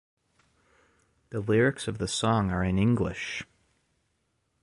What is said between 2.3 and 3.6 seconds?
are in English.